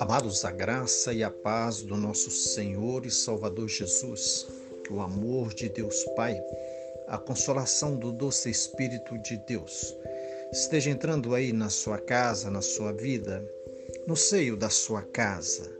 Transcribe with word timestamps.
Amados, 0.00 0.44
a 0.44 0.50
graça 0.50 1.12
e 1.12 1.22
a 1.22 1.30
paz 1.30 1.82
do 1.82 1.96
nosso 1.96 2.30
Senhor 2.30 3.04
e 3.06 3.10
Salvador 3.10 3.68
Jesus, 3.68 4.46
o 4.90 5.00
amor 5.00 5.54
de 5.54 5.68
Deus 5.68 6.04
Pai, 6.16 6.40
a 7.08 7.18
consolação 7.18 7.96
do 7.96 8.12
doce 8.12 8.50
Espírito 8.50 9.18
de 9.18 9.36
Deus, 9.38 9.96
esteja 10.52 10.90
entrando 10.90 11.34
aí 11.34 11.52
na 11.52 11.70
sua 11.70 11.98
casa, 11.98 12.50
na 12.50 12.62
sua 12.62 12.92
vida, 12.92 13.44
no 14.06 14.16
seio 14.16 14.56
da 14.56 14.70
sua 14.70 15.02
casa, 15.02 15.70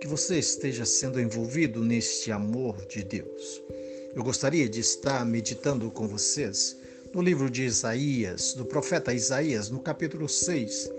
que 0.00 0.06
você 0.06 0.38
esteja 0.38 0.84
sendo 0.84 1.20
envolvido 1.20 1.82
neste 1.82 2.30
amor 2.30 2.86
de 2.86 3.02
Deus. 3.02 3.62
Eu 4.14 4.22
gostaria 4.22 4.68
de 4.68 4.80
estar 4.80 5.24
meditando 5.24 5.90
com 5.90 6.06
vocês 6.06 6.76
no 7.14 7.22
livro 7.22 7.50
de 7.50 7.64
Isaías, 7.64 8.54
do 8.54 8.64
profeta 8.64 9.12
Isaías, 9.12 9.70
no 9.70 9.80
capítulo 9.80 10.28
6 10.28 10.90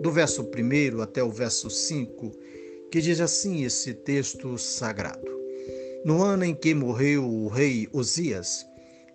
do 0.00 0.10
verso 0.10 0.42
1 0.42 1.00
até 1.00 1.22
o 1.22 1.30
verso 1.30 1.70
5, 1.70 2.32
que 2.90 3.00
diz 3.00 3.20
assim 3.20 3.64
esse 3.64 3.94
texto 3.94 4.58
sagrado. 4.58 5.30
No 6.04 6.22
ano 6.22 6.44
em 6.44 6.54
que 6.54 6.74
morreu 6.74 7.24
o 7.24 7.46
rei 7.46 7.88
Osias, 7.92 8.66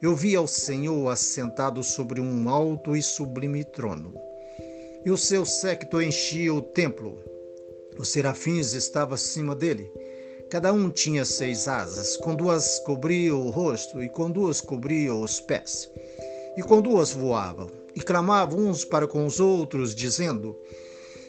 eu 0.02 0.15
vi 0.15 0.35
ao 0.35 0.47
Senhor 0.47 1.09
assentado 1.09 1.83
sobre 1.83 2.21
um 2.21 2.47
alto 2.47 2.95
e 2.95 3.03
sublime 3.03 3.66
trono. 3.66 4.13
E 5.05 5.11
o 5.11 5.17
seu 5.17 5.45
séquito 5.45 6.02
enchia 6.02 6.53
o 6.53 6.61
templo. 6.61 7.19
Os 7.97 8.09
serafins 8.09 8.73
estavam 8.73 9.16
acima 9.16 9.53
dele. 9.53 9.91
Cada 10.49 10.71
um 10.71 10.89
tinha 10.89 11.25
seis 11.25 11.67
asas, 11.67 12.16
com 12.16 12.33
duas 12.33 12.79
cobriam 12.79 13.45
o 13.45 13.49
rosto 13.49 14.02
e 14.02 14.07
com 14.07 14.31
duas 14.31 14.61
cobriam 14.61 15.21
os 15.21 15.41
pés. 15.41 15.89
E 16.57 16.63
com 16.63 16.81
duas 16.81 17.11
voavam 17.11 17.70
e 17.95 18.02
clamavam 18.02 18.59
uns 18.59 18.84
para 18.84 19.07
com 19.07 19.25
os 19.25 19.39
outros, 19.39 19.93
dizendo: 19.93 20.57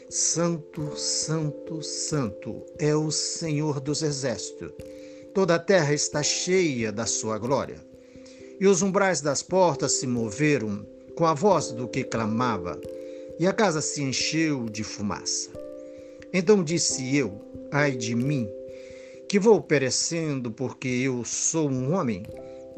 Santo, 0.09 0.97
Santo, 0.97 1.83
Santo 1.83 2.65
é 2.79 2.95
o 2.95 3.11
Senhor 3.11 3.79
dos 3.79 4.01
Exércitos. 4.01 4.71
Toda 5.33 5.55
a 5.55 5.59
terra 5.59 5.93
está 5.93 6.23
cheia 6.23 6.91
da 6.91 7.05
sua 7.05 7.37
glória. 7.37 7.79
E 8.59 8.65
os 8.65 8.81
umbrais 8.81 9.21
das 9.21 9.43
portas 9.43 9.93
se 9.93 10.07
moveram 10.07 10.83
com 11.15 11.25
a 11.25 11.33
voz 11.35 11.71
do 11.71 11.87
que 11.87 12.03
clamava, 12.03 12.81
e 13.39 13.45
a 13.45 13.53
casa 13.53 13.81
se 13.81 14.01
encheu 14.01 14.65
de 14.65 14.83
fumaça. 14.83 15.51
Então 16.33 16.63
disse 16.63 17.15
eu: 17.15 17.39
Ai 17.71 17.91
de 17.91 18.15
mim, 18.15 18.49
que 19.27 19.39
vou 19.39 19.61
perecendo, 19.61 20.49
porque 20.51 20.87
eu 20.87 21.23
sou 21.23 21.69
um 21.69 21.93
homem 21.93 22.23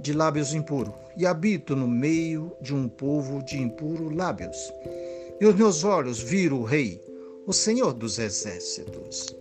de 0.02 0.14
lábios 0.14 0.54
impuros, 0.54 0.94
e 1.16 1.26
habito 1.26 1.76
no 1.76 1.88
meio 1.88 2.52
de 2.60 2.74
um 2.74 2.90
povo 2.90 3.44
de 3.44 3.62
impuros 3.62 4.16
lábios. 4.16 4.74
E 5.40 5.46
os 5.46 5.56
meus 5.56 5.84
olhos 5.84 6.20
viram 6.20 6.62
o 6.62 6.64
Rei, 6.64 7.02
o 7.46 7.54
Senhor 7.54 7.94
dos 7.94 8.20
Exércitos. 8.20 9.36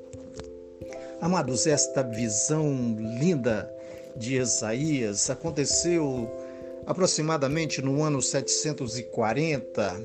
Amados, 1.20 1.66
esta 1.66 2.02
visão 2.02 2.96
linda 3.18 3.70
de 4.16 4.36
Isaías 4.36 5.28
aconteceu 5.30 6.30
aproximadamente 6.86 7.82
no 7.82 8.02
ano 8.02 8.20
740, 8.22 10.00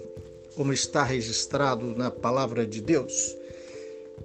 como 0.55 0.73
está 0.73 1.03
registrado 1.03 1.95
na 1.95 2.11
palavra 2.11 2.65
de 2.65 2.81
Deus. 2.81 3.35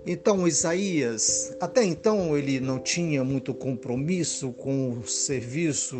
Então, 0.06 0.48
Isaías, 0.48 1.54
até 1.60 1.84
então 1.84 2.36
ele 2.36 2.58
não 2.58 2.78
tinha 2.78 3.22
muito 3.22 3.52
compromisso 3.52 4.52
com 4.52 4.92
o 4.92 5.06
serviço 5.06 5.98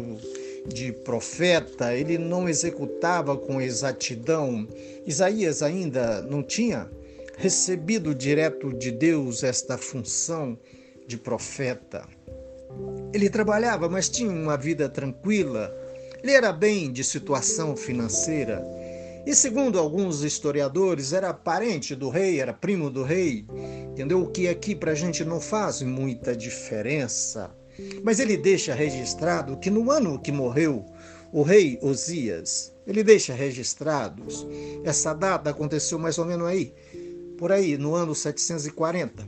de 0.67 0.93
profeta, 0.93 1.95
ele 1.95 2.17
não 2.17 2.49
executava 2.49 3.37
com 3.37 3.61
exatidão. 3.61 4.67
Isaías 5.07 5.63
ainda 5.63 6.23
não 6.23 6.43
tinha 6.43 6.91
recebido 7.37 8.15
direto 8.15 8.73
de 8.73 8.91
Deus 8.91 9.43
esta 9.43 9.77
função 9.77 10.59
de 11.07 11.17
profeta. 11.17 12.07
Ele 13.13 13.29
trabalhava, 13.29 13.89
mas 13.89 14.09
tinha 14.09 14.31
uma 14.31 14.57
vida 14.57 14.89
tranquila. 14.89 15.75
Ele 16.23 16.33
era 16.33 16.53
bem 16.53 16.93
de 16.93 17.03
situação 17.03 17.77
financeira 17.77 18.63
e 19.27 19.35
segundo 19.35 19.79
alguns 19.79 20.23
historiadores, 20.23 21.13
era 21.13 21.33
parente 21.33 21.95
do 21.95 22.09
rei, 22.09 22.41
era 22.41 22.53
primo 22.53 22.91
do 22.91 23.03
rei, 23.03 23.47
entendeu? 23.91 24.23
O 24.23 24.31
que 24.31 24.49
aqui 24.49 24.75
para 24.75 24.93
a 24.93 24.95
gente 24.95 25.25
não 25.25 25.41
faz 25.41 25.83
muita 25.83 26.35
diferença. 26.35 27.55
Mas 28.03 28.19
ele 28.19 28.37
deixa 28.37 28.75
registrado 28.75 29.59
que 29.59 29.71
no 29.71 29.91
ano 29.91 30.19
que 30.19 30.33
morreu 30.33 30.85
o 31.33 31.43
rei 31.43 31.79
Osias, 31.81 32.73
ele 32.87 33.05
deixa 33.05 33.33
registrados, 33.33 34.47
essa 34.85 35.15
data 35.15 35.51
aconteceu 35.51 35.99
mais 35.99 36.19
ou 36.19 36.25
menos 36.25 36.47
aí, 36.47 36.75
por 37.39 37.53
aí, 37.53 37.79
no 37.79 37.95
ano 37.95 38.15
740. 38.15 39.27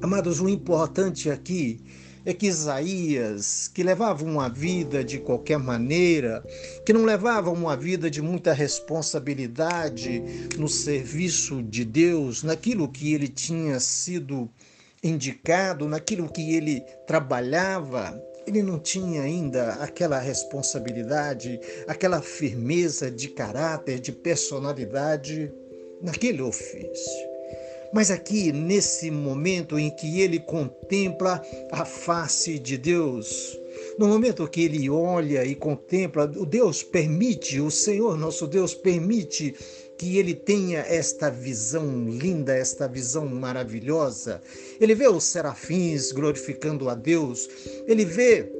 Amados, 0.00 0.40
o 0.40 0.48
importante 0.48 1.30
aqui 1.30 1.80
é 2.28 2.34
que 2.34 2.46
Isaías, 2.46 3.68
que 3.68 3.82
levava 3.82 4.22
uma 4.22 4.50
vida 4.50 5.02
de 5.02 5.18
qualquer 5.18 5.58
maneira, 5.58 6.44
que 6.84 6.92
não 6.92 7.06
levava 7.06 7.50
uma 7.50 7.74
vida 7.74 8.10
de 8.10 8.20
muita 8.20 8.52
responsabilidade 8.52 10.22
no 10.58 10.68
serviço 10.68 11.62
de 11.62 11.86
Deus, 11.86 12.42
naquilo 12.42 12.86
que 12.86 13.14
ele 13.14 13.28
tinha 13.28 13.80
sido 13.80 14.46
indicado, 15.02 15.88
naquilo 15.88 16.30
que 16.30 16.54
ele 16.54 16.82
trabalhava, 17.06 18.22
ele 18.46 18.62
não 18.62 18.78
tinha 18.78 19.22
ainda 19.22 19.72
aquela 19.76 20.18
responsabilidade, 20.18 21.58
aquela 21.86 22.20
firmeza 22.20 23.10
de 23.10 23.28
caráter, 23.28 24.00
de 24.00 24.12
personalidade 24.12 25.50
naquele 26.02 26.42
ofício. 26.42 27.27
Mas 27.92 28.10
aqui, 28.10 28.52
nesse 28.52 29.10
momento 29.10 29.78
em 29.78 29.90
que 29.90 30.20
ele 30.20 30.38
contempla 30.38 31.42
a 31.72 31.84
face 31.84 32.58
de 32.58 32.76
Deus, 32.76 33.58
no 33.98 34.06
momento 34.06 34.48
que 34.48 34.62
ele 34.62 34.90
olha 34.90 35.44
e 35.44 35.54
contempla, 35.54 36.24
o 36.36 36.44
Deus 36.44 36.82
permite, 36.82 37.60
o 37.60 37.70
Senhor 37.70 38.16
nosso 38.16 38.46
Deus 38.46 38.74
permite 38.74 39.54
que 39.96 40.16
ele 40.18 40.34
tenha 40.34 40.80
esta 40.80 41.28
visão 41.28 42.08
linda, 42.08 42.54
esta 42.54 42.86
visão 42.86 43.26
maravilhosa. 43.26 44.40
Ele 44.80 44.94
vê 44.94 45.08
os 45.08 45.24
serafins 45.24 46.12
glorificando 46.12 46.88
a 46.88 46.94
Deus, 46.94 47.48
ele 47.86 48.04
vê 48.04 48.52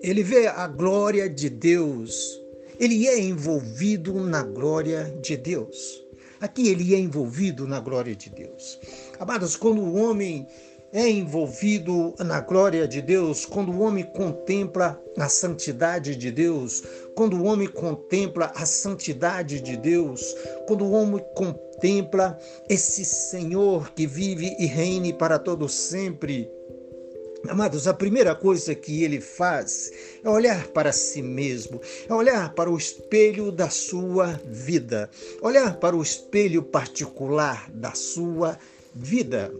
ele 0.00 0.22
vê 0.22 0.46
a 0.46 0.66
glória 0.68 1.28
de 1.28 1.50
Deus. 1.50 2.40
Ele 2.78 3.08
é 3.08 3.18
envolvido 3.18 4.14
na 4.14 4.44
glória 4.44 5.12
de 5.20 5.36
Deus. 5.36 6.07
Aqui 6.40 6.68
ele 6.68 6.94
é 6.94 6.98
envolvido 6.98 7.66
na 7.66 7.80
glória 7.80 8.14
de 8.14 8.30
Deus. 8.30 8.78
Amados, 9.18 9.56
quando 9.56 9.80
o 9.80 9.94
homem 9.96 10.46
é 10.92 11.08
envolvido 11.08 12.14
na 12.18 12.40
glória 12.40 12.88
de 12.88 13.02
Deus, 13.02 13.44
quando 13.44 13.70
o 13.72 13.80
homem 13.80 14.04
contempla 14.04 15.00
a 15.18 15.28
santidade 15.28 16.16
de 16.16 16.30
Deus, 16.30 16.82
quando 17.14 17.36
o 17.36 17.44
homem 17.44 17.68
contempla 17.68 18.52
a 18.54 18.64
santidade 18.64 19.60
de 19.60 19.76
Deus, 19.76 20.34
quando 20.66 20.84
o 20.84 20.92
homem 20.92 21.22
contempla 21.34 22.38
esse 22.68 23.04
Senhor 23.04 23.90
que 23.92 24.06
vive 24.06 24.56
e 24.58 24.66
reine 24.66 25.12
para 25.12 25.38
todo 25.38 25.68
sempre, 25.68 26.50
Amados, 27.46 27.86
a 27.86 27.94
primeira 27.94 28.34
coisa 28.34 28.74
que 28.74 29.04
ele 29.04 29.20
faz 29.20 29.92
é 30.24 30.28
olhar 30.28 30.66
para 30.68 30.92
si 30.92 31.22
mesmo, 31.22 31.80
é 32.08 32.12
olhar 32.12 32.52
para 32.52 32.68
o 32.68 32.76
espelho 32.76 33.52
da 33.52 33.70
sua 33.70 34.40
vida, 34.44 35.08
olhar 35.40 35.78
para 35.78 35.96
o 35.96 36.02
espelho 36.02 36.62
particular 36.62 37.70
da 37.70 37.92
sua 37.92 38.58
vida. 38.92 39.52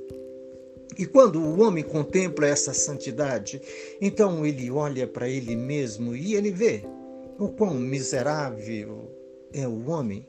E 0.99 1.07
quando 1.07 1.41
o 1.41 1.61
homem 1.61 1.85
contempla 1.85 2.49
essa 2.49 2.75
santidade, 2.75 3.63
então 4.01 4.45
ele 4.45 4.69
olha 4.71 5.07
para 5.07 5.29
ele 5.29 5.55
mesmo 5.55 6.17
e 6.17 6.35
ele 6.35 6.51
vê 6.51 6.85
o 7.39 7.49
quão 7.49 7.75
miserável 7.75 9.09
é 9.53 9.69
o 9.69 9.89
homem, 9.89 10.27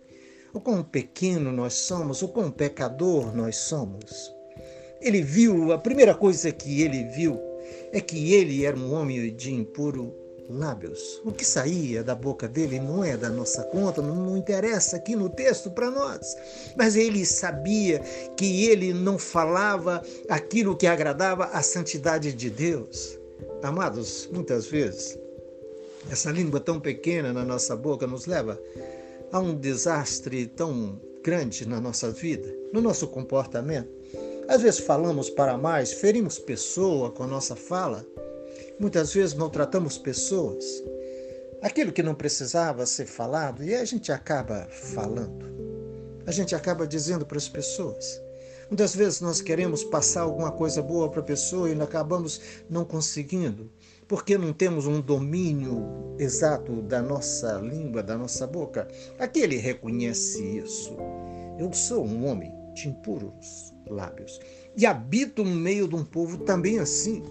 o 0.53 0.61
quão 0.61 0.83
pequeno 0.83 1.51
nós 1.51 1.73
somos, 1.73 2.21
o 2.21 2.27
quão 2.27 2.51
pecador 2.51 3.35
nós 3.35 3.55
somos. 3.55 4.38
Ele 5.01 5.21
viu, 5.21 5.71
a 5.71 5.77
primeira 5.77 6.13
coisa 6.13 6.51
que 6.51 6.81
ele 6.81 7.05
viu 7.05 7.39
é 7.91 8.01
que 8.01 8.33
ele 8.33 8.65
era 8.65 8.77
um 8.77 8.93
homem 8.93 9.33
de 9.33 9.53
impuro 9.53 10.13
lábios. 10.49 11.21
O 11.23 11.31
que 11.31 11.45
saía 11.45 12.03
da 12.03 12.15
boca 12.15 12.47
dele 12.47 12.79
não 12.79 13.03
é 13.03 13.15
da 13.15 13.29
nossa 13.29 13.63
conta, 13.63 14.01
não, 14.01 14.15
não 14.15 14.37
interessa 14.37 14.97
aqui 14.97 15.15
no 15.15 15.29
texto 15.29 15.69
para 15.69 15.91
nós. 15.91 16.35
Mas 16.75 16.95
ele 16.95 17.25
sabia 17.25 17.99
que 18.35 18.65
ele 18.65 18.93
não 18.93 19.19
falava 19.19 20.01
aquilo 20.27 20.75
que 20.75 20.87
agradava 20.87 21.45
à 21.45 21.61
santidade 21.61 22.33
de 22.33 22.49
Deus. 22.49 23.17
Amados, 23.61 24.27
muitas 24.31 24.65
vezes, 24.65 25.17
essa 26.09 26.31
língua 26.31 26.59
tão 26.59 26.79
pequena 26.79 27.31
na 27.31 27.45
nossa 27.45 27.75
boca 27.75 28.07
nos 28.07 28.25
leva 28.25 28.59
a 29.31 29.39
um 29.39 29.55
desastre 29.55 30.47
tão 30.47 30.99
grande 31.23 31.67
na 31.67 31.79
nossa 31.79 32.09
vida, 32.09 32.51
no 32.73 32.81
nosso 32.81 33.07
comportamento. 33.07 33.98
Às 34.49 34.63
vezes 34.63 34.79
falamos 34.79 35.29
para 35.29 35.55
mais, 35.59 35.93
ferimos 35.93 36.39
pessoa 36.39 37.11
com 37.11 37.21
a 37.21 37.27
nossa 37.27 37.55
fala. 37.55 38.03
Muitas 38.79 39.13
vezes 39.13 39.35
maltratamos 39.35 39.95
pessoas. 39.95 40.65
aquilo 41.61 41.91
que 41.91 42.01
não 42.01 42.15
precisava 42.15 42.83
ser 42.87 43.05
falado 43.05 43.63
e 43.63 43.75
a 43.75 43.85
gente 43.85 44.11
acaba 44.11 44.67
falando. 44.71 45.45
A 46.25 46.31
gente 46.31 46.55
acaba 46.55 46.87
dizendo 46.87 47.27
para 47.27 47.37
as 47.37 47.47
pessoas. 47.47 48.19
Muitas 48.69 48.95
vezes 48.95 49.21
nós 49.21 49.39
queremos 49.39 49.83
passar 49.83 50.21
alguma 50.21 50.51
coisa 50.51 50.81
boa 50.81 51.11
para 51.11 51.19
a 51.19 51.23
pessoa 51.23 51.69
e 51.69 51.79
acabamos 51.79 52.41
não 52.67 52.83
conseguindo, 52.83 53.69
porque 54.07 54.35
não 54.35 54.51
temos 54.51 54.87
um 54.87 54.99
domínio 54.99 56.15
exato 56.17 56.81
da 56.81 57.03
nossa 57.03 57.53
língua, 57.59 58.01
da 58.01 58.17
nossa 58.17 58.47
boca. 58.47 58.87
Aqui 59.19 59.41
ele 59.41 59.57
reconhece 59.57 60.41
isso. 60.57 60.97
Eu 61.59 61.71
sou 61.71 62.03
um 62.03 62.25
homem 62.25 62.58
impuros 62.87 63.73
lábios 63.87 64.39
e 64.77 64.85
habito 64.85 65.43
no 65.43 65.55
meio 65.55 65.87
de 65.87 65.95
um 65.95 66.03
povo 66.03 66.37
também 66.39 66.79
assim 66.79 67.23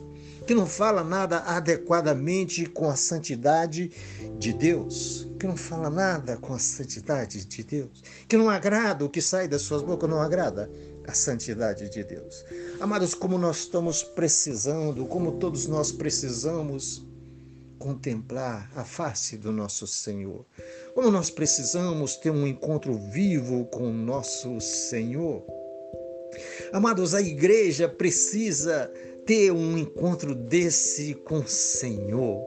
que 0.48 0.54
não 0.54 0.66
fala 0.66 1.04
nada 1.04 1.40
adequadamente 1.40 2.64
com 2.64 2.88
a 2.88 2.96
santidade 2.96 3.92
de 4.38 4.50
Deus, 4.50 5.28
que 5.38 5.46
não 5.46 5.58
fala 5.58 5.90
nada 5.90 6.38
com 6.38 6.54
a 6.54 6.58
santidade 6.58 7.44
de 7.44 7.62
Deus, 7.62 8.02
que 8.26 8.34
não 8.34 8.48
agrada 8.48 9.04
o 9.04 9.10
que 9.10 9.20
sai 9.20 9.46
das 9.46 9.60
suas 9.60 9.82
bocas, 9.82 10.08
não 10.08 10.22
agrada 10.22 10.70
a 11.06 11.12
santidade 11.12 11.90
de 11.90 12.02
Deus. 12.02 12.46
Amados, 12.80 13.12
como 13.12 13.36
nós 13.36 13.58
estamos 13.58 14.02
precisando, 14.02 15.04
como 15.04 15.32
todos 15.32 15.66
nós 15.66 15.92
precisamos 15.92 17.06
contemplar 17.78 18.70
a 18.74 18.84
face 18.84 19.36
do 19.36 19.52
nosso 19.52 19.86
Senhor. 19.86 20.44
Como 20.94 21.10
nós 21.10 21.30
precisamos 21.30 22.16
ter 22.16 22.30
um 22.30 22.46
encontro 22.46 22.94
vivo 22.94 23.64
com 23.66 23.90
o 23.90 23.92
nosso 23.92 24.60
Senhor. 24.60 25.44
Amados, 26.72 27.14
a 27.14 27.22
igreja 27.22 27.88
precisa 27.88 28.92
ter 29.24 29.52
um 29.52 29.78
encontro 29.78 30.34
desse 30.34 31.14
com 31.14 31.38
o 31.38 31.48
Senhor. 31.48 32.42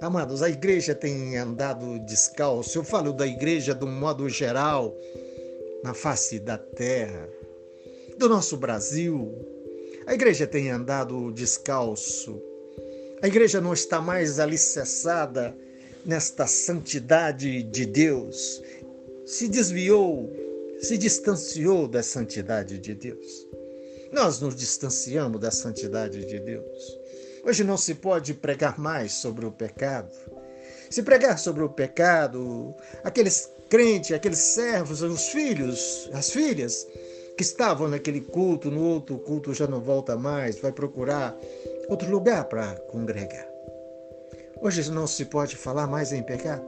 Amados, 0.00 0.42
a 0.42 0.48
igreja 0.48 0.94
tem 0.94 1.36
andado 1.36 1.98
descalço. 2.00 2.78
Eu 2.78 2.84
falo 2.84 3.12
da 3.12 3.26
igreja 3.26 3.76
um 3.82 3.90
modo 3.90 4.28
geral, 4.28 4.96
na 5.82 5.92
face 5.92 6.38
da 6.38 6.56
terra, 6.56 7.28
do 8.16 8.28
nosso 8.28 8.56
Brasil. 8.56 9.34
A 10.06 10.14
igreja 10.14 10.46
tem 10.46 10.70
andado 10.70 11.32
descalço. 11.32 12.40
A 13.20 13.26
igreja 13.26 13.60
não 13.60 13.72
está 13.72 14.00
mais 14.00 14.38
alicerçada 14.38 15.56
nesta 16.06 16.46
santidade 16.46 17.64
de 17.64 17.84
Deus. 17.84 18.62
Se 19.26 19.48
desviou, 19.48 20.32
se 20.80 20.96
distanciou 20.96 21.88
da 21.88 22.02
santidade 22.02 22.78
de 22.78 22.94
Deus. 22.94 23.46
Nós 24.12 24.40
nos 24.40 24.54
distanciamos 24.54 25.40
da 25.40 25.50
santidade 25.50 26.24
de 26.24 26.38
Deus. 26.38 26.98
Hoje 27.44 27.64
não 27.64 27.76
se 27.76 27.94
pode 27.94 28.34
pregar 28.34 28.78
mais 28.78 29.12
sobre 29.12 29.44
o 29.44 29.50
pecado. 29.50 30.12
Se 30.88 31.02
pregar 31.02 31.38
sobre 31.38 31.62
o 31.62 31.68
pecado, 31.68 32.74
aqueles 33.02 33.50
crentes, 33.68 34.12
aqueles 34.12 34.38
servos, 34.38 35.02
os 35.02 35.28
filhos, 35.28 36.08
as 36.12 36.30
filhas 36.30 36.86
que 37.36 37.42
estavam 37.42 37.88
naquele 37.88 38.20
culto, 38.20 38.70
no 38.70 38.82
outro 38.82 39.18
culto 39.18 39.52
já 39.52 39.66
não 39.66 39.80
volta 39.80 40.16
mais, 40.16 40.58
vai 40.58 40.72
procurar 40.72 41.36
outro 41.88 42.10
lugar 42.10 42.44
para 42.44 42.74
congregar. 42.90 43.48
Hoje 44.60 44.90
não 44.90 45.06
se 45.06 45.24
pode 45.24 45.56
falar 45.56 45.86
mais 45.86 46.12
em 46.12 46.22
pecado. 46.22 46.66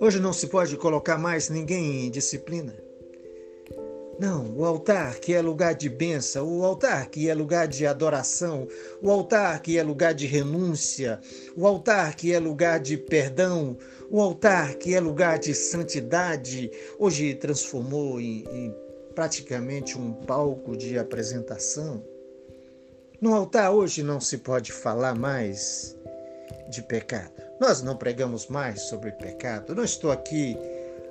Hoje 0.00 0.20
não 0.20 0.32
se 0.32 0.46
pode 0.46 0.76
colocar 0.76 1.18
mais 1.18 1.48
ninguém 1.48 2.06
em 2.06 2.10
disciplina. 2.10 2.74
Não, 4.18 4.54
o 4.54 4.64
altar 4.64 5.18
que 5.18 5.34
é 5.34 5.40
lugar 5.40 5.74
de 5.74 5.88
bênção, 5.88 6.46
o 6.46 6.64
altar 6.64 7.08
que 7.08 7.28
é 7.28 7.34
lugar 7.34 7.66
de 7.66 7.86
adoração, 7.86 8.68
o 9.00 9.10
altar 9.10 9.60
que 9.60 9.78
é 9.78 9.82
lugar 9.82 10.14
de 10.14 10.26
renúncia, 10.26 11.18
o 11.56 11.66
altar 11.66 12.14
que 12.14 12.32
é 12.32 12.38
lugar 12.38 12.78
de 12.78 12.96
perdão, 12.96 13.76
o 14.10 14.20
altar 14.20 14.74
que 14.74 14.94
é 14.94 15.00
lugar 15.00 15.38
de 15.38 15.54
santidade, 15.54 16.70
hoje 16.98 17.34
transformou 17.34 18.20
em, 18.20 18.44
em 18.52 18.74
praticamente 19.14 19.98
um 19.98 20.12
palco 20.12 20.76
de 20.76 20.98
apresentação. 20.98 22.11
No 23.22 23.36
altar 23.36 23.70
hoje 23.70 24.02
não 24.02 24.18
se 24.18 24.38
pode 24.38 24.72
falar 24.72 25.14
mais 25.14 25.96
de 26.68 26.82
pecado. 26.82 27.30
Nós 27.60 27.80
não 27.80 27.96
pregamos 27.96 28.48
mais 28.48 28.82
sobre 28.82 29.12
pecado. 29.12 29.76
Não 29.76 29.84
estou 29.84 30.10
aqui 30.10 30.58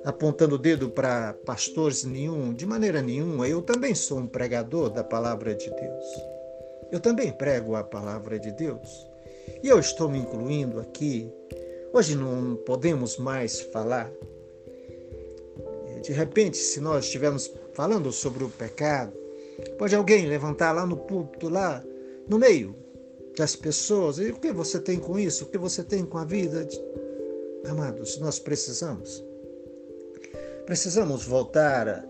apontando 0.04 0.56
o 0.56 0.58
dedo 0.58 0.90
para 0.90 1.32
pastores 1.46 2.04
nenhum, 2.04 2.52
de 2.52 2.66
maneira 2.66 3.00
nenhuma. 3.00 3.48
Eu 3.48 3.62
também 3.62 3.94
sou 3.94 4.18
um 4.18 4.26
pregador 4.26 4.90
da 4.90 5.02
palavra 5.02 5.54
de 5.54 5.70
Deus. 5.70 6.04
Eu 6.90 7.00
também 7.00 7.32
prego 7.32 7.74
a 7.76 7.82
palavra 7.82 8.38
de 8.38 8.52
Deus. 8.52 9.08
E 9.62 9.68
eu 9.68 9.80
estou 9.80 10.06
me 10.06 10.18
incluindo 10.18 10.80
aqui. 10.80 11.32
Hoje 11.94 12.14
não 12.14 12.56
podemos 12.56 13.16
mais 13.16 13.58
falar. 13.58 14.12
De 16.02 16.12
repente, 16.12 16.58
se 16.58 16.78
nós 16.78 17.06
estivermos 17.06 17.50
falando 17.72 18.12
sobre 18.12 18.44
o 18.44 18.50
pecado, 18.50 19.14
pode 19.78 19.96
alguém 19.96 20.26
levantar 20.26 20.72
lá 20.72 20.84
no 20.84 20.98
púlpito, 20.98 21.48
lá 21.48 21.82
no 22.32 22.38
meio 22.38 22.74
das 23.36 23.54
pessoas, 23.54 24.18
e 24.18 24.30
o 24.30 24.40
que 24.40 24.52
você 24.52 24.80
tem 24.80 24.98
com 24.98 25.18
isso? 25.18 25.44
O 25.44 25.48
que 25.48 25.58
você 25.58 25.84
tem 25.84 26.02
com 26.04 26.16
a 26.16 26.24
vida? 26.24 26.66
Amados, 27.68 28.18
nós 28.18 28.38
precisamos 28.38 29.22
Precisamos 30.64 31.24
voltar 31.24 31.88
a, 31.88 32.04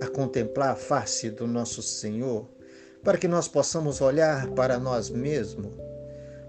a 0.00 0.06
contemplar 0.06 0.70
a 0.70 0.76
face 0.76 1.30
do 1.30 1.48
nosso 1.48 1.82
Senhor 1.82 2.46
para 3.02 3.18
que 3.18 3.26
nós 3.26 3.48
possamos 3.48 4.00
olhar 4.00 4.48
para 4.50 4.78
nós 4.78 5.10
mesmos, 5.10 5.72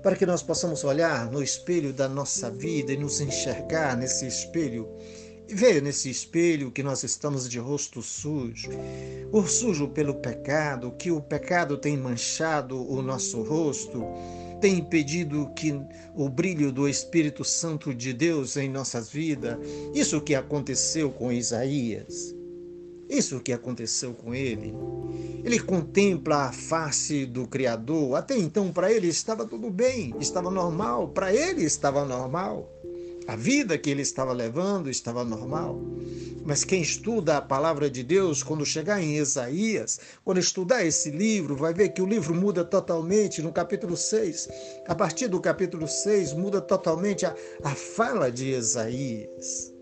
para 0.03 0.15
que 0.15 0.25
nós 0.25 0.43
possamos 0.43 0.83
olhar 0.83 1.31
no 1.31 1.41
espelho 1.41 1.93
da 1.93 2.07
nossa 2.07 2.51
vida 2.51 2.91
e 2.91 2.97
nos 2.97 3.21
enxergar 3.21 3.97
nesse 3.97 4.27
espelho 4.27 4.87
ver 5.49 5.81
nesse 5.81 6.09
espelho 6.09 6.71
que 6.71 6.83
nós 6.83 7.03
estamos 7.03 7.49
de 7.49 7.59
rosto 7.59 8.01
sujo, 8.01 8.69
o 9.31 9.43
sujo 9.43 9.87
pelo 9.87 10.15
pecado, 10.15 10.91
que 10.97 11.11
o 11.11 11.21
pecado 11.21 11.77
tem 11.77 11.97
manchado 11.97 12.89
o 12.89 13.01
nosso 13.01 13.41
rosto, 13.43 14.03
tem 14.59 14.79
impedido 14.79 15.51
que 15.55 15.79
o 16.15 16.27
brilho 16.29 16.71
do 16.71 16.87
Espírito 16.87 17.43
Santo 17.43 17.93
de 17.93 18.11
Deus 18.11 18.57
em 18.57 18.69
nossas 18.69 19.09
vidas. 19.09 19.57
Isso 19.93 20.19
que 20.19 20.33
aconteceu 20.33 21.11
com 21.11 21.31
Isaías. 21.31 22.35
Isso 23.09 23.39
que 23.39 23.53
aconteceu 23.53 24.13
com 24.13 24.33
ele. 24.35 24.73
Ele 25.43 25.59
contempla 25.59 26.47
a 26.47 26.51
face 26.51 27.25
do 27.25 27.47
Criador. 27.47 28.15
Até 28.15 28.37
então, 28.37 28.71
para 28.71 28.91
ele 28.91 29.07
estava 29.07 29.45
tudo 29.45 29.69
bem, 29.69 30.13
estava 30.19 30.51
normal. 30.51 31.07
Para 31.09 31.33
ele 31.33 31.63
estava 31.63 32.03
normal. 32.03 32.69
A 33.27 33.35
vida 33.35 33.77
que 33.77 33.89
ele 33.89 34.01
estava 34.01 34.31
levando 34.31 34.89
estava 34.89 35.25
normal. 35.25 35.81
Mas 36.45 36.63
quem 36.63 36.81
estuda 36.81 37.35
a 37.35 37.41
palavra 37.41 37.89
de 37.89 38.01
Deus, 38.01 38.41
quando 38.41 38.65
chegar 38.65 39.03
em 39.03 39.17
Isaías, 39.17 39.99
quando 40.23 40.39
estudar 40.39 40.85
esse 40.85 41.11
livro, 41.11 41.57
vai 41.57 41.73
ver 41.73 41.89
que 41.89 42.01
o 42.01 42.05
livro 42.05 42.33
muda 42.33 42.63
totalmente 42.63 43.41
no 43.41 43.51
capítulo 43.51 43.97
6. 43.97 44.47
A 44.87 44.95
partir 44.95 45.27
do 45.27 45.41
capítulo 45.41 45.89
6, 45.89 46.33
muda 46.33 46.61
totalmente 46.61 47.25
a, 47.25 47.35
a 47.63 47.75
fala 47.75 48.31
de 48.31 48.51
Isaías. 48.51 49.73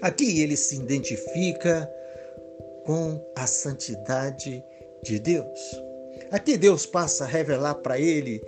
Aqui 0.00 0.40
ele 0.40 0.56
se 0.56 0.76
identifica 0.76 1.86
com 2.86 3.22
a 3.36 3.46
santidade 3.46 4.64
de 5.04 5.18
Deus. 5.18 5.60
Aqui 6.30 6.56
Deus 6.56 6.86
passa 6.86 7.24
a 7.24 7.26
revelar 7.26 7.74
para 7.74 8.00
ele 8.00 8.40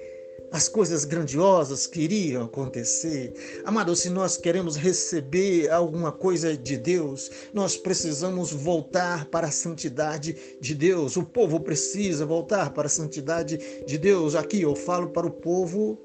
as 0.52 0.68
coisas 0.68 1.06
grandiosas 1.06 1.86
que 1.86 2.02
iriam 2.02 2.44
acontecer. 2.44 3.32
Amado, 3.64 3.96
se 3.96 4.10
nós 4.10 4.36
queremos 4.36 4.76
receber 4.76 5.70
alguma 5.70 6.12
coisa 6.12 6.54
de 6.56 6.76
Deus, 6.76 7.30
nós 7.54 7.76
precisamos 7.76 8.52
voltar 8.52 9.24
para 9.26 9.46
a 9.46 9.50
santidade 9.50 10.36
de 10.60 10.74
Deus. 10.74 11.16
O 11.16 11.24
povo 11.24 11.58
precisa 11.58 12.26
voltar 12.26 12.74
para 12.74 12.86
a 12.86 12.90
santidade 12.90 13.58
de 13.86 13.96
Deus. 13.96 14.34
Aqui 14.34 14.60
eu 14.60 14.76
falo 14.76 15.08
para 15.08 15.26
o 15.26 15.30
povo 15.30 15.98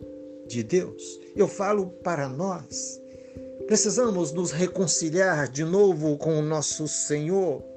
de 0.48 0.64
Deus. 0.64 1.20
Eu 1.36 1.48
falo 1.48 1.88
para 1.88 2.30
nós. 2.30 3.02
Precisamos 3.68 4.32
nos 4.32 4.52
reconciliar 4.52 5.50
de 5.50 5.66
novo 5.66 6.18
com 6.18 6.40
o 6.40 6.42
nosso 6.42 6.88
Senhor. 6.88 7.77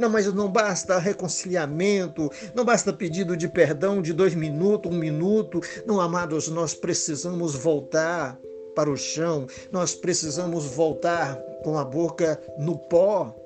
Não, 0.00 0.08
mas 0.08 0.32
não 0.32 0.50
basta 0.50 0.98
reconciliamento, 0.98 2.30
não 2.54 2.64
basta 2.64 2.90
pedido 2.90 3.36
de 3.36 3.46
perdão 3.46 4.00
de 4.00 4.14
dois 4.14 4.34
minutos, 4.34 4.90
um 4.90 4.96
minuto. 4.96 5.60
Não, 5.84 6.00
amados, 6.00 6.48
nós 6.48 6.72
precisamos 6.72 7.54
voltar 7.54 8.40
para 8.74 8.90
o 8.90 8.96
chão, 8.96 9.46
nós 9.70 9.94
precisamos 9.94 10.64
voltar 10.64 11.36
com 11.62 11.78
a 11.78 11.84
boca 11.84 12.40
no 12.58 12.78
pó. 12.78 13.36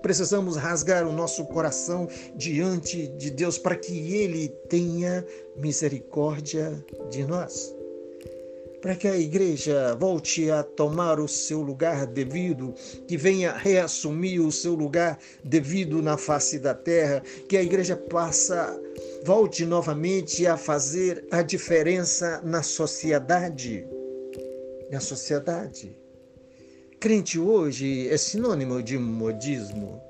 Precisamos 0.00 0.54
rasgar 0.54 1.04
o 1.08 1.12
nosso 1.12 1.44
coração 1.46 2.06
diante 2.36 3.08
de 3.08 3.28
Deus 3.28 3.58
para 3.58 3.74
que 3.74 4.14
Ele 4.14 4.48
tenha 4.68 5.26
misericórdia 5.56 6.72
de 7.10 7.24
nós 7.24 7.79
para 8.80 8.96
que 8.96 9.06
a 9.06 9.16
igreja 9.16 9.94
volte 9.94 10.50
a 10.50 10.62
tomar 10.62 11.20
o 11.20 11.28
seu 11.28 11.60
lugar 11.60 12.06
devido, 12.06 12.74
que 13.06 13.16
venha 13.16 13.52
reassumir 13.52 14.40
o 14.40 14.50
seu 14.50 14.74
lugar 14.74 15.18
devido 15.44 16.02
na 16.02 16.16
face 16.16 16.58
da 16.58 16.74
terra, 16.74 17.22
que 17.48 17.56
a 17.56 17.62
igreja 17.62 17.96
passa 17.96 18.80
volte 19.24 19.66
novamente 19.66 20.46
a 20.46 20.56
fazer 20.56 21.26
a 21.30 21.42
diferença 21.42 22.40
na 22.42 22.62
sociedade. 22.62 23.86
na 24.90 24.98
sociedade. 24.98 25.96
Crente 26.98 27.38
hoje 27.38 28.08
é 28.08 28.16
sinônimo 28.16 28.82
de 28.82 28.98
modismo. 28.98 30.02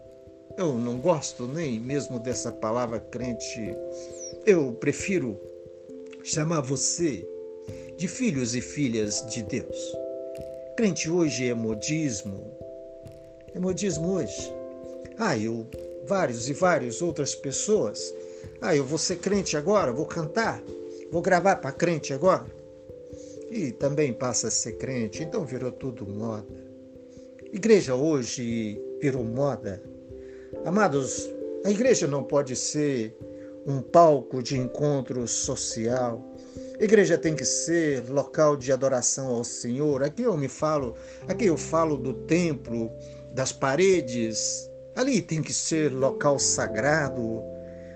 Eu 0.57 0.75
não 0.75 0.99
gosto 0.99 1.47
nem 1.47 1.79
mesmo 1.79 2.19
dessa 2.19 2.51
palavra 2.51 2.99
crente. 2.99 3.77
Eu 4.47 4.73
prefiro 4.73 5.39
chamar 6.25 6.63
você 6.63 7.27
de 7.97 8.09
filhos 8.09 8.55
e 8.55 8.61
filhas 8.61 9.25
de 9.27 9.43
Deus. 9.43 9.97
Crente 10.77 11.11
hoje 11.11 11.49
é 11.49 11.55
modismo. 11.55 12.57
É 13.55 13.59
modismo 13.59 14.15
hoje. 14.15 14.53
Ah, 15.19 15.37
eu, 15.37 15.67
vários 16.07 16.49
e 16.49 16.53
várias 16.53 17.03
outras 17.03 17.35
pessoas. 17.35 18.15
Ah, 18.61 18.75
eu 18.75 18.85
vou 18.85 18.99
ser 18.99 19.17
crente 19.17 19.57
agora, 19.57 19.93
vou 19.93 20.07
cantar, 20.07 20.63
vou 21.11 21.21
gravar 21.21 21.57
para 21.57 21.73
crente 21.73 22.13
agora. 22.13 22.47
E 23.51 23.73
também 23.73 24.13
passa 24.13 24.49
a 24.49 24.51
ser 24.51 24.79
crente, 24.79 25.23
então 25.23 25.45
virou 25.45 25.73
tudo 25.73 26.07
moda. 26.07 26.47
Igreja 27.53 27.95
hoje 27.95 28.81
virou 29.01 29.25
moda. 29.25 29.83
Amados, 30.65 31.29
a 31.65 31.71
igreja 31.71 32.07
não 32.07 32.23
pode 32.23 32.55
ser 32.55 33.17
um 33.67 33.83
palco 33.83 34.43
de 34.43 34.57
encontro 34.57 35.27
social. 35.27 36.30
Igreja 36.81 37.19
tem 37.19 37.37
que 37.37 37.45
ser 37.45 38.09
local 38.09 38.57
de 38.57 38.73
adoração 38.73 39.27
ao 39.27 39.45
Senhor. 39.45 40.03
Aqui 40.03 40.23
eu 40.23 40.35
me 40.35 40.49
falo, 40.49 40.97
aqui 41.29 41.45
eu 41.45 41.59
falo 41.59 41.95
do 41.95 42.15
templo, 42.15 42.91
das 43.35 43.53
paredes. 43.53 44.67
Ali 44.97 45.21
tem 45.21 45.43
que 45.43 45.53
ser 45.53 45.93
local 45.93 46.39
sagrado. 46.39 47.43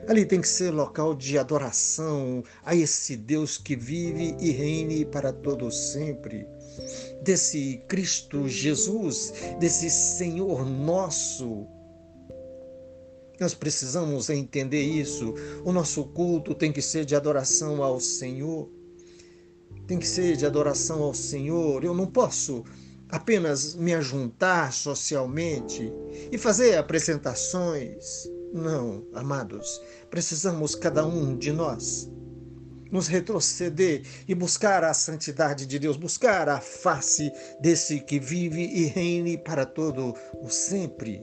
Ali 0.06 0.26
tem 0.26 0.38
que 0.38 0.46
ser 0.46 0.70
local 0.70 1.14
de 1.14 1.38
adoração 1.38 2.44
a 2.62 2.74
esse 2.74 3.16
Deus 3.16 3.56
que 3.56 3.74
vive 3.74 4.36
e 4.38 4.50
reine 4.50 5.06
para 5.06 5.32
todo 5.32 5.70
sempre. 5.70 6.46
Desse 7.22 7.82
Cristo 7.88 8.46
Jesus, 8.46 9.32
desse 9.58 9.88
Senhor 9.88 10.66
nosso, 10.66 11.66
nós 13.40 13.54
precisamos 13.54 14.30
entender 14.30 14.82
isso. 14.82 15.34
O 15.64 15.72
nosso 15.72 16.04
culto 16.04 16.54
tem 16.54 16.72
que 16.72 16.82
ser 16.82 17.04
de 17.04 17.16
adoração 17.16 17.82
ao 17.82 17.98
Senhor. 18.00 18.68
Tem 19.86 19.98
que 19.98 20.06
ser 20.06 20.36
de 20.36 20.46
adoração 20.46 21.02
ao 21.02 21.14
Senhor. 21.14 21.84
Eu 21.84 21.94
não 21.94 22.06
posso 22.06 22.64
apenas 23.08 23.74
me 23.74 23.94
ajuntar 23.94 24.72
socialmente 24.72 25.92
e 26.30 26.38
fazer 26.38 26.76
apresentações. 26.76 28.28
Não, 28.52 29.04
amados, 29.12 29.80
precisamos 30.10 30.74
cada 30.74 31.04
um 31.04 31.36
de 31.36 31.52
nós 31.52 32.08
nos 32.90 33.08
retroceder 33.08 34.02
e 34.28 34.34
buscar 34.36 34.84
a 34.84 34.94
santidade 34.94 35.66
de 35.66 35.80
Deus, 35.80 35.96
buscar 35.96 36.48
a 36.48 36.60
face 36.60 37.32
desse 37.60 37.98
que 37.98 38.20
vive 38.20 38.62
e 38.62 38.84
reine 38.84 39.36
para 39.36 39.66
todo 39.66 40.14
o 40.40 40.48
sempre. 40.48 41.20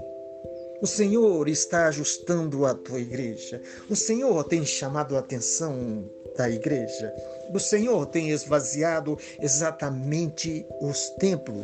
O 0.81 0.87
Senhor 0.87 1.47
está 1.47 1.85
ajustando 1.85 2.65
a 2.65 2.73
tua 2.73 2.99
igreja. 2.99 3.61
O 3.87 3.95
Senhor 3.95 4.43
tem 4.45 4.65
chamado 4.65 5.15
a 5.15 5.19
atenção 5.19 6.09
da 6.35 6.49
igreja. 6.49 7.13
O 7.53 7.59
Senhor 7.59 8.07
tem 8.07 8.31
esvaziado 8.31 9.15
exatamente 9.39 10.65
os 10.81 11.11
templos, 11.19 11.63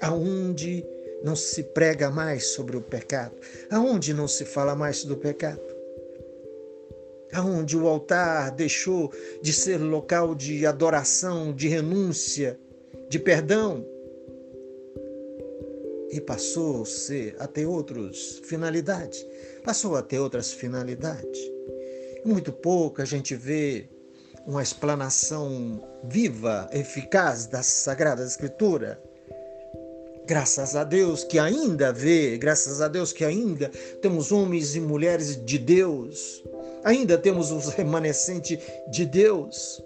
aonde 0.00 0.86
não 1.24 1.34
se 1.34 1.64
prega 1.64 2.08
mais 2.08 2.46
sobre 2.48 2.76
o 2.76 2.80
pecado, 2.80 3.34
aonde 3.68 4.14
não 4.14 4.28
se 4.28 4.44
fala 4.44 4.76
mais 4.76 5.02
do 5.04 5.16
pecado. 5.16 5.60
Aonde 7.32 7.76
o 7.76 7.88
altar 7.88 8.52
deixou 8.52 9.12
de 9.42 9.52
ser 9.52 9.78
local 9.78 10.36
de 10.36 10.64
adoração, 10.64 11.52
de 11.52 11.66
renúncia, 11.66 12.56
de 13.08 13.18
perdão, 13.18 13.84
e 16.16 16.20
passou 16.20 16.84
a 16.84 17.44
a 17.44 17.46
ter 17.46 17.66
outras 17.66 18.40
finalidades. 18.44 19.24
Passou 19.62 19.96
a 19.96 20.02
ter 20.02 20.18
outras 20.18 20.52
finalidades. 20.52 21.38
Muito 22.24 22.52
pouco 22.52 23.02
a 23.02 23.04
gente 23.04 23.34
vê 23.34 23.88
uma 24.46 24.62
explanação 24.62 25.82
viva, 26.04 26.68
eficaz 26.72 27.46
da 27.46 27.62
Sagrada 27.62 28.24
Escritura. 28.24 29.00
Graças 30.26 30.74
a 30.74 30.84
Deus 30.84 31.22
que 31.22 31.38
ainda 31.38 31.92
vê, 31.92 32.36
graças 32.38 32.80
a 32.80 32.88
Deus 32.88 33.12
que 33.12 33.24
ainda 33.24 33.70
temos 34.00 34.32
homens 34.32 34.74
e 34.74 34.80
mulheres 34.80 35.44
de 35.44 35.58
Deus, 35.58 36.42
ainda 36.82 37.18
temos 37.18 37.50
os 37.50 37.68
remanescentes 37.68 38.58
de 38.90 39.04
Deus. 39.04 39.82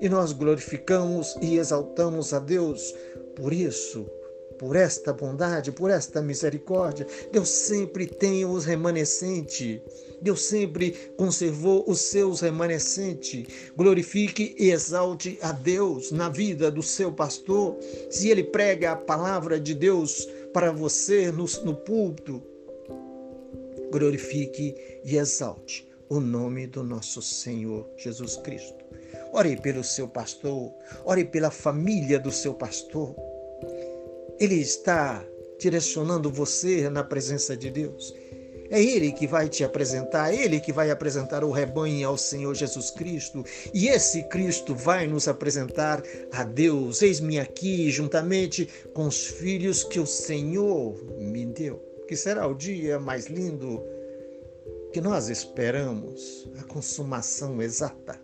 E 0.00 0.08
nós 0.08 0.32
glorificamos 0.32 1.36
e 1.40 1.58
exaltamos 1.58 2.32
a 2.34 2.38
Deus 2.38 2.94
por 3.36 3.52
isso, 3.52 4.06
por 4.52 4.76
esta 4.76 5.12
bondade, 5.12 5.72
por 5.72 5.90
esta 5.90 6.20
misericórdia. 6.20 7.06
Deus 7.30 7.48
sempre 7.48 8.06
tem 8.06 8.44
os 8.44 8.64
remanescentes. 8.64 9.80
Deus 10.20 10.42
sempre 10.42 10.92
conservou 11.16 11.84
os 11.88 12.00
seus 12.00 12.40
remanescentes. 12.40 13.46
Glorifique 13.76 14.54
e 14.58 14.70
exalte 14.70 15.38
a 15.42 15.52
Deus 15.52 16.12
na 16.12 16.28
vida 16.28 16.70
do 16.70 16.82
seu 16.82 17.12
pastor. 17.12 17.76
Se 18.10 18.28
ele 18.28 18.44
prega 18.44 18.92
a 18.92 18.96
palavra 18.96 19.58
de 19.58 19.74
Deus 19.74 20.28
para 20.52 20.70
você 20.70 21.32
no, 21.32 21.46
no 21.64 21.74
púlpito, 21.74 22.42
glorifique 23.90 24.74
e 25.04 25.16
exalte 25.16 25.88
o 26.08 26.20
nome 26.20 26.66
do 26.66 26.82
nosso 26.82 27.22
Senhor 27.22 27.88
Jesus 27.96 28.36
Cristo. 28.36 28.84
Ore 29.32 29.56
pelo 29.56 29.82
seu 29.82 30.06
pastor, 30.06 30.72
ore 31.04 31.24
pela 31.24 31.50
família 31.50 32.18
do 32.18 32.30
seu 32.30 32.52
pastor. 32.52 33.16
Ele 34.38 34.56
está 34.56 35.24
direcionando 35.58 36.30
você 36.30 36.88
na 36.90 37.04
presença 37.04 37.56
de 37.56 37.70
Deus. 37.70 38.14
É 38.70 38.82
Ele 38.82 39.12
que 39.12 39.26
vai 39.26 39.50
te 39.50 39.62
apresentar, 39.62 40.32
é 40.32 40.44
Ele 40.44 40.58
que 40.58 40.72
vai 40.72 40.90
apresentar 40.90 41.44
o 41.44 41.50
rebanho 41.50 42.08
ao 42.08 42.16
Senhor 42.16 42.54
Jesus 42.54 42.90
Cristo. 42.90 43.44
E 43.74 43.88
esse 43.88 44.22
Cristo 44.28 44.74
vai 44.74 45.06
nos 45.06 45.28
apresentar 45.28 46.02
a 46.32 46.42
Deus. 46.42 47.02
Eis-me 47.02 47.38
aqui, 47.38 47.90
juntamente 47.90 48.66
com 48.94 49.06
os 49.06 49.26
filhos 49.26 49.84
que 49.84 50.00
o 50.00 50.06
Senhor 50.06 50.96
me 51.18 51.44
deu. 51.44 51.76
Que 52.08 52.16
será 52.16 52.46
o 52.46 52.54
dia 52.54 52.98
mais 52.98 53.26
lindo 53.26 53.82
que 54.92 55.02
nós 55.02 55.28
esperamos 55.28 56.50
a 56.58 56.64
consumação 56.64 57.60
exata. 57.60 58.18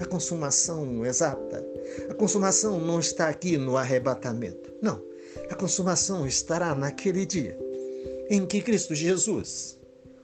A 0.00 0.04
consumação 0.04 1.04
exata. 1.06 1.64
A 2.10 2.14
consumação 2.14 2.78
não 2.80 3.00
está 3.00 3.28
aqui 3.28 3.56
no 3.56 3.76
arrebatamento. 3.76 4.72
Não. 4.82 5.02
A 5.50 5.54
consumação 5.54 6.26
estará 6.26 6.74
naquele 6.74 7.24
dia 7.24 7.58
em 8.28 8.44
que 8.44 8.60
Cristo 8.60 8.94
Jesus, 8.94 9.78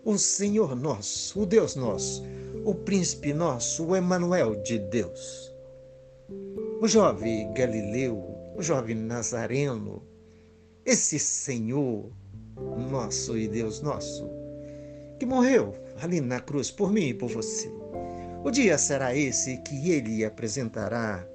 o 0.04 0.18
Senhor 0.18 0.74
nosso, 0.74 1.40
o 1.40 1.46
Deus 1.46 1.76
nosso, 1.76 2.22
o 2.64 2.74
príncipe 2.74 3.32
nosso, 3.32 3.86
o 3.86 3.96
Emanuel 3.96 4.56
de 4.62 4.78
Deus, 4.78 5.52
o 6.80 6.88
jovem 6.88 7.52
Galileu, 7.54 8.16
o 8.56 8.62
jovem 8.62 8.96
Nazareno, 8.96 10.02
esse 10.84 11.18
Senhor 11.18 12.10
nosso 12.90 13.38
e 13.38 13.46
Deus 13.46 13.80
nosso, 13.80 14.28
que 15.18 15.26
morreu 15.26 15.74
ali 16.00 16.20
na 16.20 16.40
cruz 16.40 16.70
por 16.70 16.92
mim 16.92 17.08
e 17.08 17.14
por 17.14 17.28
você. 17.28 17.81
O 18.44 18.50
dia 18.50 18.76
será 18.76 19.14
esse 19.16 19.58
que 19.58 19.90
ele 19.90 20.24
apresentará 20.24 21.26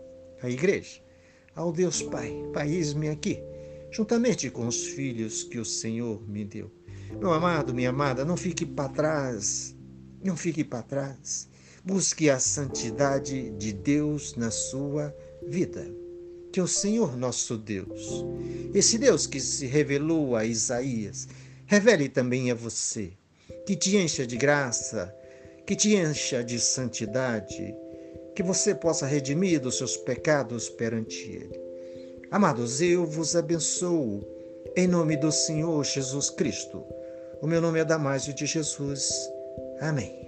à 0.41 0.49
igreja, 0.49 1.01
ao 1.55 1.71
Deus 1.71 2.01
Pai. 2.01 2.33
Eis-me 2.65 3.09
aqui 3.09 3.41
juntamente 3.91 4.49
com 4.49 4.67
os 4.67 4.87
filhos 4.87 5.43
que 5.43 5.59
o 5.59 5.65
Senhor 5.65 6.21
me 6.27 6.43
deu. 6.43 6.71
Meu 7.19 7.31
amado, 7.31 7.73
minha 7.73 7.89
amada, 7.89 8.25
não 8.25 8.35
fique 8.35 8.65
para 8.65 8.89
trás, 8.89 9.75
não 10.23 10.35
fique 10.35 10.63
para 10.63 10.83
trás. 10.83 11.47
Busque 11.83 12.29
a 12.29 12.37
santidade 12.37 13.49
de 13.51 13.71
Deus 13.71 14.35
na 14.35 14.51
sua 14.51 15.15
vida. 15.47 15.89
Que 16.51 16.59
o 16.59 16.67
Senhor 16.67 17.15
nosso 17.15 17.57
Deus, 17.57 18.25
esse 18.73 18.97
Deus 18.97 19.25
que 19.25 19.39
se 19.39 19.65
revelou 19.65 20.35
a 20.35 20.43
Isaías, 20.45 21.27
revele 21.65 22.09
também 22.09 22.51
a 22.51 22.55
você, 22.55 23.13
que 23.65 23.75
te 23.75 23.95
encha 23.95 24.25
de 24.25 24.37
graça, 24.37 25.13
que 25.67 25.75
te 25.75 25.95
encha 25.95 26.41
de 26.41 26.59
santidade, 26.61 27.75
que 28.33 28.41
você 28.41 28.73
possa 28.73 29.05
redimir 29.05 29.59
dos 29.59 29.77
seus 29.77 29.97
pecados 29.97 30.69
perante 30.69 31.29
Ele. 31.29 31.61
Amados, 32.31 32.81
eu 32.81 33.05
vos 33.05 33.35
abençoo 33.35 34.25
em 34.77 34.87
nome 34.87 35.17
do 35.17 35.29
Senhor 35.29 35.83
Jesus 35.83 36.29
Cristo. 36.29 36.83
O 37.41 37.47
meu 37.47 37.59
nome 37.59 37.79
é 37.79 37.85
Damásio 37.85 38.33
de 38.33 38.45
Jesus. 38.45 39.11
Amém. 39.81 40.26